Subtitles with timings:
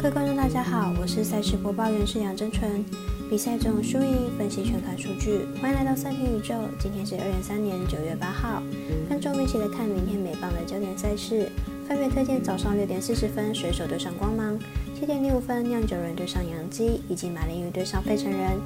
[0.00, 2.84] 各位观众，大家好，我是赛事播报员是杨真纯。
[3.28, 6.54] 比赛中输赢分析全看数据，欢迎来到赛评宇宙。
[6.78, 8.62] 今天是二零三年九月八号，
[9.08, 11.50] 跟着我们一起来看明天美棒的焦点赛事。
[11.88, 14.56] 分别推荐早上六点四十分水手对上光芒，
[14.94, 18.56] 七点零五分酿酒人对上洋基，以及马林鱼对上费城人。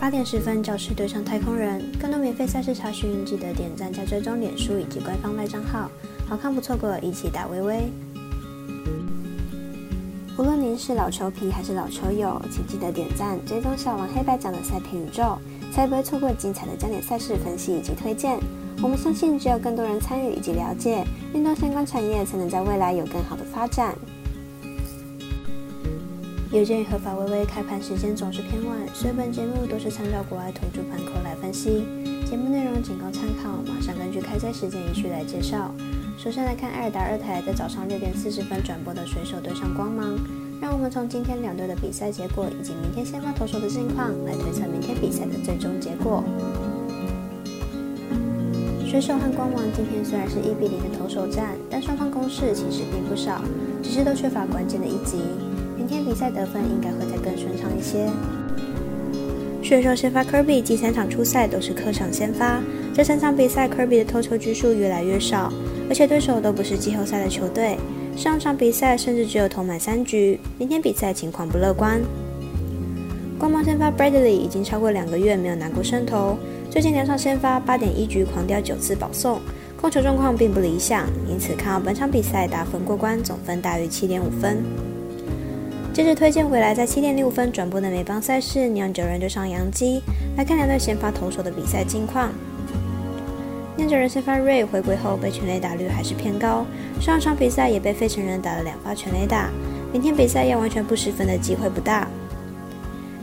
[0.00, 1.84] 八点十分教室对上太空人。
[2.00, 5.90] 更多免费赛事查询，记得点赞加追踪脸书以及官方赖账号。
[6.26, 7.82] 好看不错过，一起打微微。
[10.40, 15.36] 无论您是老球皮还是老球友，请记得点赞、追踪小王黑白奖的赛评宇宙，
[15.70, 18.38] 才不会错过精彩的焦点赛事分析以及推荐。
[18.82, 23.94] 我们相信，只有更多人参与以及了解运动相关产业，才能在未来有更好的发展。
[26.50, 31.84] 有鉴于合法微微开盘时间总是偏晚，所以本节目都是参照国外投注盘口来分析，
[32.24, 33.50] 节目内容仅供参考。
[33.70, 35.70] 马上根据开赛时间依序来介绍。
[36.22, 40.18] 首先来看艾尔达二台在早上六点四十分转播的水手对上光芒。
[40.60, 46.22] 让我们从今天两队的比赛结果以及明天先发投手的近况来推测明天比赛的最终结果。
[48.86, 53.40] 水手和光芒今天虽然是一比零的投手战，但双方攻势其实并不少，
[53.82, 55.16] 只是都缺乏关键的一击。
[55.74, 58.06] 明天比赛得分应该会再更顺畅一些。
[59.62, 62.60] 水手先发科比，近三场出赛都是客场先发，
[62.92, 65.50] 这三场比赛科比的投球局数越来越少。
[65.90, 67.76] 而且对手都不是季后赛的球队，
[68.16, 70.38] 上场比赛甚至只有投满三局。
[70.56, 72.00] 明天比赛情况不乐观。
[73.36, 76.38] 光芒先发 Bradley 已经超过两个月没有拿过胜投，
[76.70, 79.40] 最近两场先发八点一局狂掉九次保送，
[79.80, 84.62] 控球状况并不理想，因此看好本场比赛打分过关，总分大于七点五分。
[85.92, 90.00] 接着推荐回来在七点零五分转播的美邦赛事，酿酒人对上洋基，
[90.36, 92.30] 来看两队先发投手的比赛近况。
[93.80, 96.66] 酿酒人先发瑞回归后被全垒打率还是偏高，
[97.00, 99.48] 上场比赛也被费城人打了两发全垒打，
[99.90, 102.06] 明天比赛要完全不失分的机会不大。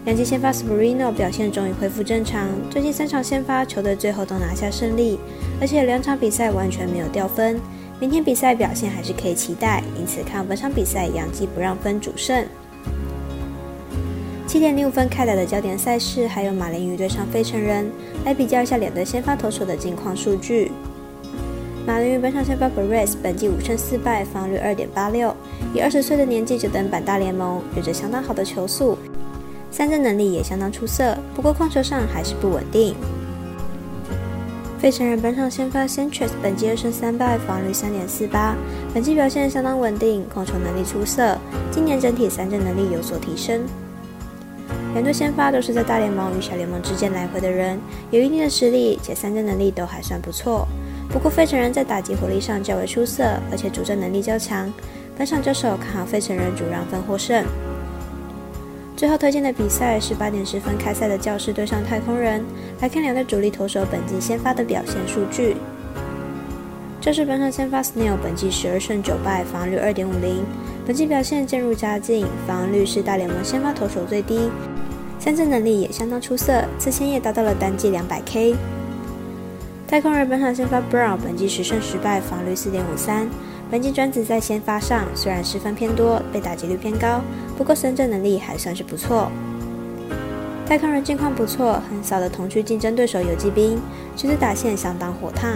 [0.05, 5.20] 两季先发 Sperino 表现终于恢复正常，最近三场先发球队最后都拿下胜利，
[5.61, 7.61] 而且两场比赛完全没有掉分，
[7.99, 12.43] 明天比赛表现还是可以期待，因此看本场比赛杨基不让分主胜。
[14.47, 17.91] 七点零五分开打的焦点赛事，还有马林鱼对上费城人，
[18.23, 20.71] 来比较一下两队先发投手的近况数据。
[21.85, 25.35] 马林鱼本场先发 b e r e 本季五胜四败，防率二点八六，
[25.73, 28.97] 以二十岁的年纪就登板大联盟，有着相当好的球速，
[29.69, 32.95] 三振能力也相当出色，不过控球上还是不稳定。
[34.79, 38.55] 费城人本场先发 Centres 本季二胜三败，防率三点四八，
[38.93, 41.37] 本季表现相当稳定，控球能力出色，
[41.69, 43.61] 今年整体三振能力有所提升。
[44.97, 50.67] 两队先发都是在大联盟与小联盟之间来回的人，有一定的实力，且三振能力都还算不错。
[51.08, 54.73] 不过费城人在打击火力上较为出色，而且主战能力较强。
[55.15, 57.45] 本场交手看好费城人主让分获胜。
[58.95, 62.43] 最后推荐的比赛是八点十分开赛的教室对上太空人，
[62.81, 65.58] 来看两队主力投手本季先发的表现数据。
[66.99, 70.43] 教室本场先发 Snell 本季十二胜九败，防率二点五零，
[70.87, 74.49] 本季表现渐入佳境，防率是大联盟先发投手最低。
[75.27, 78.55] 三振能力也相当出色，此前也达到了单季两百 K。
[79.86, 83.27] 太空人本场先发 Brown，本季十胜十败，防率四点五三。
[83.70, 87.20] 本季专子在先发上虽然失分偏多，被打击率偏高，
[87.58, 89.30] 不过三振能力还算是不错。
[90.65, 93.77] 太空人近况不错，横扫的同区竞争对手游击兵，
[94.15, 95.55] 这次打线相当火烫。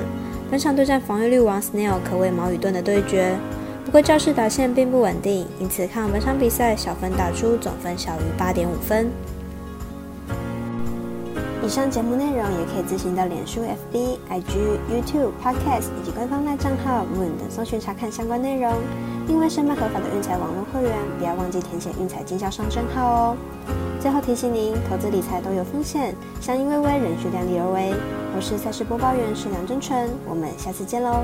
[0.50, 3.34] 本场对战防御率王 Snail 可谓矛与盾的对决。
[3.86, 9.10] 不过教室打线并不稳定，因此看本场比赛小分打出，总分小于八点五分。
[11.64, 18.74] 以上节目内容也可以自行到脸书、FB、IG、YouTube、Podcast 以及官方赖账号 Moon 等搜寻查看相关内容。
[19.28, 23.38] 另外，申办合法的运彩网络会员，不要忘记填写运彩经销商证号哦。
[24.00, 27.94] 最后提醒您，投资理财都有风险，相依微微，仍需量力而为。
[28.36, 31.24] 我是赛事播报员是梁真纯，我们下次见喽。